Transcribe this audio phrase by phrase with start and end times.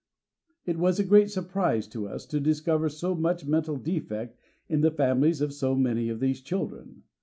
[0.65, 4.35] It was viii PREFACE a great surprise to us to discover so much mental defect
[4.67, 7.03] in the families of so many of these children.